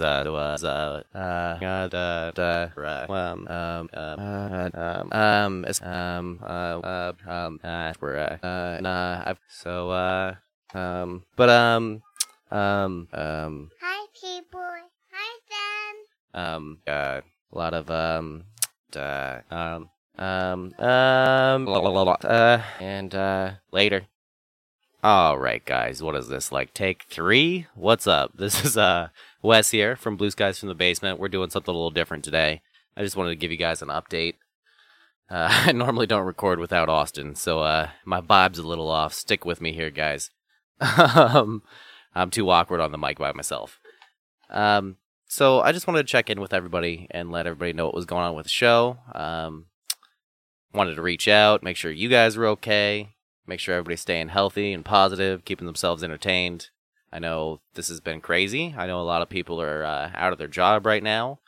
[0.00, 5.82] uh, was uh, uh, uh, da, da, ra, um, um, um, uh, um, um, it's,
[5.82, 10.34] um, uh, uh, um, uh, we're, uh, uh, nah, I've, so, uh,
[10.74, 12.02] um, but, um,
[12.50, 14.60] um, um, Hi, people.
[15.12, 16.44] Hi, Sam.
[16.44, 17.20] um, uh,
[17.52, 18.44] a lot of, um,
[18.96, 24.06] uh, um, um, um, blah, blah, blah, blah, uh, and, uh, later.
[25.04, 27.66] Alright, guys, what is this, like, take three?
[27.76, 28.32] What's up?
[28.36, 29.08] This is, uh,
[29.42, 31.18] Wes here from Blue Skies from the Basement.
[31.18, 32.62] We're doing something a little different today.
[32.96, 34.34] I just wanted to give you guys an update.
[35.30, 39.14] Uh, I normally don't record without Austin, so, uh, my vibe's a little off.
[39.14, 40.30] Stick with me here, guys.
[40.80, 41.62] um,
[42.14, 43.80] I'm too awkward on the mic by myself.
[44.50, 44.96] Um,
[45.26, 48.06] so I just wanted to check in with everybody and let everybody know what was
[48.06, 48.98] going on with the show.
[49.14, 49.66] Um,
[50.72, 53.10] wanted to reach out, make sure you guys were okay,
[53.46, 56.70] make sure everybody's staying healthy and positive, keeping themselves entertained.
[57.12, 58.74] I know this has been crazy.
[58.76, 61.40] I know a lot of people are uh, out of their job right now.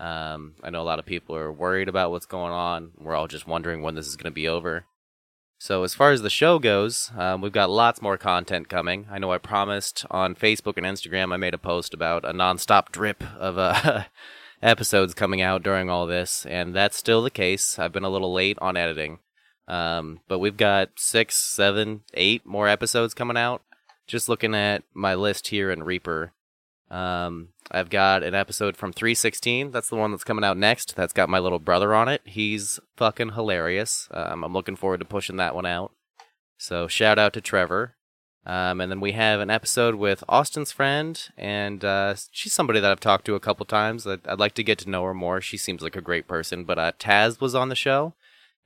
[0.00, 2.92] Um, I know a lot of people are worried about what's going on.
[2.96, 4.86] We're all just wondering when this is going to be over.
[5.60, 9.08] So as far as the show goes, um, we've got lots more content coming.
[9.10, 11.32] I know I promised on Facebook and Instagram.
[11.32, 14.04] I made a post about a nonstop drip of uh,
[14.62, 17.76] episodes coming out during all this, and that's still the case.
[17.76, 19.18] I've been a little late on editing,
[19.66, 23.62] um, but we've got six, seven, eight more episodes coming out.
[24.08, 26.32] Just looking at my list here in Reaper,
[26.90, 29.70] um, I've got an episode from 316.
[29.70, 30.96] That's the one that's coming out next.
[30.96, 32.22] That's got my little brother on it.
[32.24, 34.08] He's fucking hilarious.
[34.10, 35.92] Um, I'm looking forward to pushing that one out.
[36.56, 37.96] So shout out to Trevor.
[38.46, 42.90] Um, and then we have an episode with Austin's friend, and uh, she's somebody that
[42.90, 44.06] I've talked to a couple times.
[44.06, 45.42] I'd, I'd like to get to know her more.
[45.42, 46.64] She seems like a great person.
[46.64, 48.14] But uh, Taz was on the show,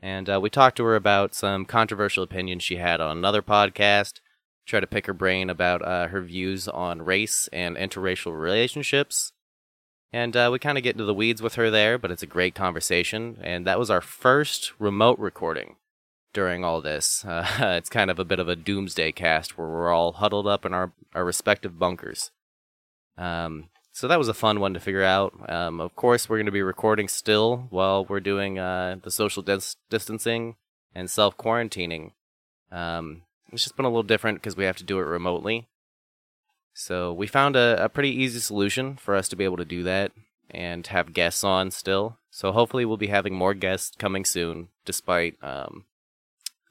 [0.00, 4.20] and uh, we talked to her about some controversial opinions she had on another podcast
[4.66, 9.32] try to pick her brain about uh, her views on race and interracial relationships.
[10.12, 12.26] And uh, we kind of get into the weeds with her there, but it's a
[12.26, 13.38] great conversation.
[13.42, 15.76] And that was our first remote recording
[16.32, 17.24] during all this.
[17.32, 20.64] Uh, it's kind of a bit of a doomsday cast where we're all huddled up
[20.66, 22.30] in our, our respective bunkers.
[23.16, 25.34] Um, so that was a fun one to figure out.
[25.50, 29.42] Um, of course, we're going to be recording still while we're doing uh, the social
[29.42, 30.56] dis- distancing
[30.94, 32.12] and self quarantining.
[32.70, 35.68] Um, it's just been a little different because we have to do it remotely.
[36.74, 39.82] So we found a, a pretty easy solution for us to be able to do
[39.82, 40.12] that
[40.50, 42.18] and have guests on still.
[42.30, 45.84] So hopefully we'll be having more guests coming soon, despite um,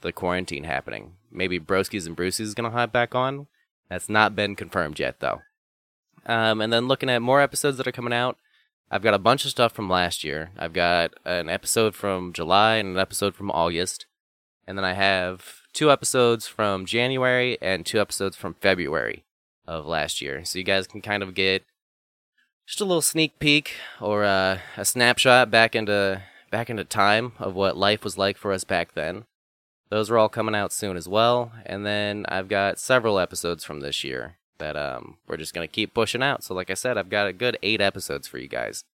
[0.02, 1.14] the quarantine happening.
[1.32, 3.48] Maybe Broskies and Brucey's gonna hop back on.
[3.90, 5.42] That's not been confirmed yet, though.
[6.26, 8.38] Um, and then looking at more episodes that are coming out,
[8.90, 10.52] I've got a bunch of stuff from last year.
[10.58, 14.06] I've got an episode from July and an episode from August,
[14.72, 19.26] and then I have two episodes from January and two episodes from February
[19.68, 20.46] of last year.
[20.46, 21.66] So you guys can kind of get
[22.66, 26.22] just a little sneak peek or uh, a snapshot back into
[26.52, 29.26] back into time of what life was like for us back then.
[29.90, 31.52] Those are all coming out soon as well.
[31.66, 35.94] And then I've got several episodes from this year that um, we're just gonna keep
[35.94, 36.46] pushing out.
[36.46, 38.86] So like I said, I've got a good eight episodes for you guys.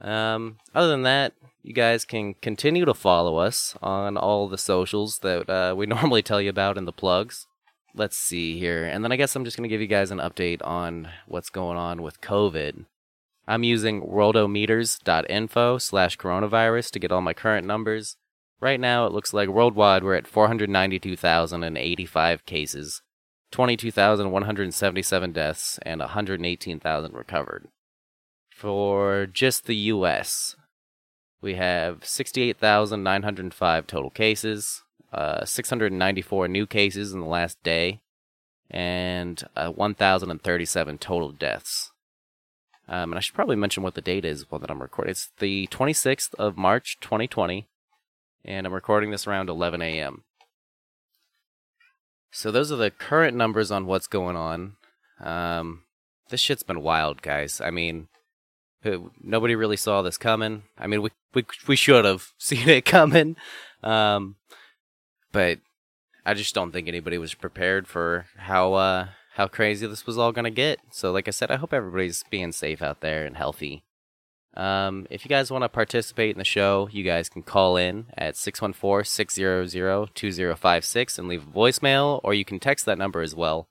[0.00, 5.18] Um, other than that, you guys can continue to follow us on all the socials
[5.20, 7.46] that uh, we normally tell you about in the plugs.
[7.94, 8.84] Let's see here.
[8.84, 11.50] And then I guess I'm just going to give you guys an update on what's
[11.50, 12.86] going on with COVID.
[13.48, 18.16] I'm using worldometers.info slash coronavirus to get all my current numbers.
[18.60, 23.02] Right now, it looks like worldwide we're at 492,085 cases,
[23.50, 27.66] 22,177 deaths, and 118,000 recovered.
[28.60, 30.54] For just the US,
[31.40, 34.82] we have 68,905 total cases,
[35.14, 38.02] uh, 694 new cases in the last day,
[38.70, 41.92] and uh, 1,037 total deaths.
[42.86, 45.12] Um, and I should probably mention what the date is while that I'm recording.
[45.12, 47.66] It's the 26th of March, 2020,
[48.44, 50.24] and I'm recording this around 11 a.m.
[52.30, 54.76] So those are the current numbers on what's going on.
[55.18, 55.84] Um,
[56.28, 57.62] this shit's been wild, guys.
[57.62, 58.08] I mean,
[59.22, 60.64] nobody really saw this coming.
[60.78, 63.36] I mean, we we we should have seen it coming,
[63.82, 64.36] um,
[65.32, 65.58] but
[66.24, 70.32] I just don't think anybody was prepared for how uh, how crazy this was all
[70.32, 70.80] gonna get.
[70.90, 73.84] So, like I said, I hope everybody's being safe out there and healthy.
[74.54, 78.06] Um, if you guys want to participate in the show, you guys can call in
[78.18, 83.68] at 614-600-2056 and leave a voicemail, or you can text that number as well.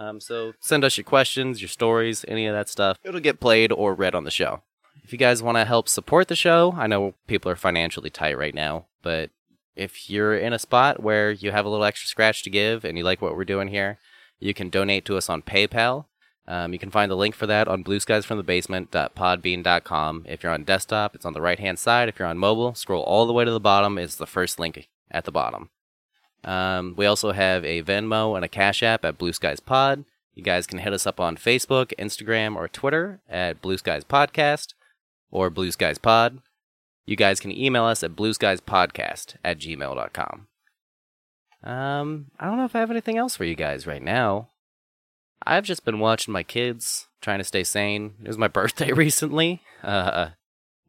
[0.00, 2.96] Um, so send us your questions, your stories, any of that stuff.
[3.04, 4.62] It'll get played or read on the show.
[5.04, 8.38] If you guys want to help support the show, I know people are financially tight
[8.38, 9.28] right now, but
[9.76, 12.96] if you're in a spot where you have a little extra scratch to give and
[12.96, 13.98] you like what we're doing here,
[14.38, 16.06] you can donate to us on PayPal.
[16.48, 20.24] Um, you can find the link for that on blueskiesfromthebasement.podbean.com.
[20.26, 22.08] If you're on desktop, it's on the right hand side.
[22.08, 23.98] If you're on mobile, scroll all the way to the bottom.
[23.98, 25.68] It's the first link at the bottom.
[26.44, 30.04] Um, we also have a Venmo and a Cash App at Blue Skies Pod.
[30.34, 34.74] You guys can hit us up on Facebook, Instagram, or Twitter at Blue Skies Podcast
[35.30, 36.40] or Blue Skies Pod.
[37.04, 40.46] You guys can email us at blueskiespodcast at gmail.com.
[41.62, 44.50] Um, I don't know if I have anything else for you guys right now.
[45.44, 48.14] I've just been watching my kids, trying to stay sane.
[48.22, 49.62] It was my birthday recently.
[49.82, 50.30] Uh,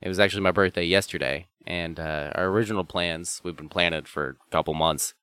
[0.02, 4.38] it was actually my birthday yesterday, and uh, our original plans, we've been planning for
[4.48, 5.14] a couple months,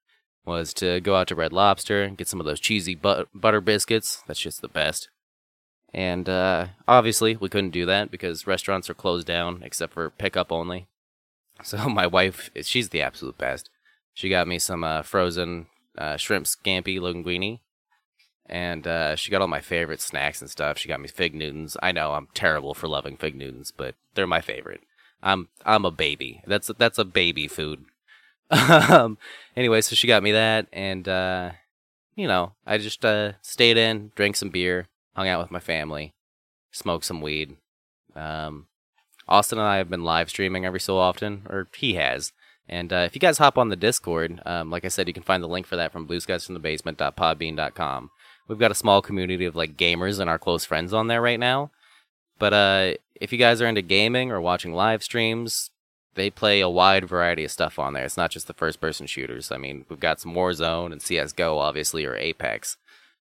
[0.49, 3.61] was to go out to Red Lobster and get some of those cheesy but- butter
[3.61, 4.23] biscuits.
[4.27, 5.09] That's just the best.
[5.95, 10.53] And uh, obviously, we couldn't do that because restaurants are closed down except for pickup
[10.53, 10.89] only.
[11.63, 13.71] So my wife, she's the absolute best.
[14.15, 15.67] She got me some uh, frozen
[15.97, 17.61] uh, shrimp scampi linguine,
[18.47, 20.79] and uh, she got all my favorite snacks and stuff.
[20.79, 21.77] She got me fig Newtons.
[21.83, 24.81] I know I'm terrible for loving fig Newtons, but they're my favorite.
[25.23, 26.43] I'm I'm a baby.
[26.47, 27.85] That's that's a baby food.
[28.51, 29.19] um,
[29.57, 31.51] anyway, so she got me that, and uh,
[32.15, 36.15] you know, I just uh, stayed in, drank some beer, hung out with my family,
[36.73, 37.57] smoked some weed.
[38.17, 38.67] Um,
[39.29, 42.33] Austin and I have been live streaming every so often, or he has.
[42.69, 45.23] And uh, if you guys hop on the Discord, um, like I said, you can
[45.23, 48.11] find the link for that from blueskiesfromthebasement.podbean.com.
[48.47, 51.41] We've got a small community of like gamers and our close friends on there right
[51.41, 51.71] now.
[52.39, 55.71] But uh, if you guys are into gaming or watching live streams,
[56.15, 58.05] they play a wide variety of stuff on there.
[58.05, 59.53] It's not just the first person shooters.
[59.53, 62.77] I mean, we've got some Warzone and CS:GO, obviously, or Apex.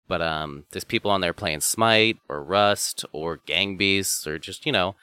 [0.08, 4.66] But um, there's people on there playing Smite or Rust or Gang Beasts or just
[4.66, 4.96] you know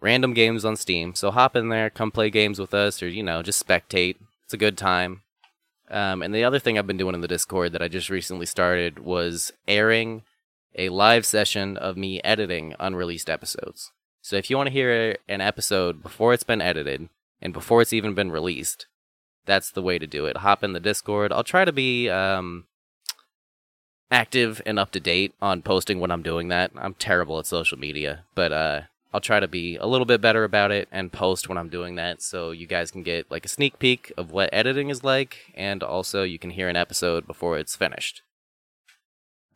[0.00, 1.14] random games on Steam.
[1.14, 4.16] So hop in there, come play games with us, or you know just spectate.
[4.44, 5.22] It's a good time.
[5.90, 8.46] Um, and the other thing I've been doing in the Discord that I just recently
[8.46, 10.22] started was airing
[10.74, 13.90] a live session of me editing unreleased episodes.
[14.22, 17.08] So if you want to hear an episode before it's been edited
[17.42, 18.86] and before it's even been released,
[19.44, 20.38] that's the way to do it.
[20.38, 21.32] Hop in the Discord.
[21.32, 22.66] I'll try to be um,
[24.12, 26.70] active and up to date on posting when I'm doing that.
[26.76, 28.82] I'm terrible at social media, but uh,
[29.12, 31.96] I'll try to be a little bit better about it and post when I'm doing
[31.96, 35.52] that so you guys can get like a sneak peek of what editing is like
[35.56, 38.22] and also you can hear an episode before it's finished.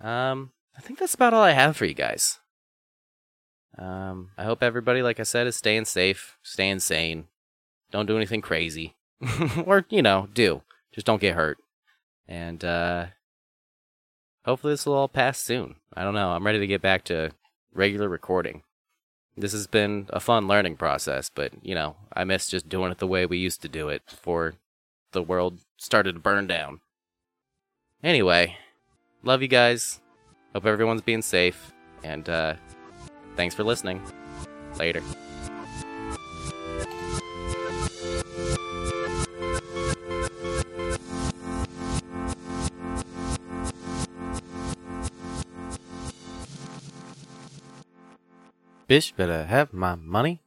[0.00, 2.40] Um, I think that's about all I have for you guys.
[3.78, 7.26] Um, I hope everybody, like I said, is staying safe, staying sane.
[7.90, 8.96] Don't do anything crazy.
[9.64, 10.62] or, you know, do.
[10.92, 11.58] Just don't get hurt.
[12.26, 13.06] And, uh,
[14.44, 15.76] hopefully this will all pass soon.
[15.94, 16.30] I don't know.
[16.30, 17.32] I'm ready to get back to
[17.72, 18.62] regular recording.
[19.36, 22.98] This has been a fun learning process, but, you know, I miss just doing it
[22.98, 24.54] the way we used to do it before
[25.12, 26.80] the world started to burn down.
[28.02, 28.56] Anyway,
[29.22, 30.00] love you guys.
[30.54, 31.72] Hope everyone's being safe.
[32.02, 32.54] And, uh,
[33.36, 34.02] Thanks for listening.
[34.78, 35.02] Later.
[48.88, 50.45] Bitch better have my money.